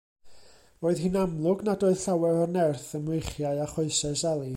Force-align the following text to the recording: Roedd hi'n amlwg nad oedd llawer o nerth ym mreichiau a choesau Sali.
Roedd 0.85 1.01
hi'n 1.01 1.17
amlwg 1.23 1.61
nad 1.67 1.85
oedd 1.89 2.01
llawer 2.05 2.41
o 2.45 2.47
nerth 2.55 2.87
ym 3.01 3.05
mreichiau 3.11 3.63
a 3.67 3.69
choesau 3.75 4.19
Sali. 4.23 4.49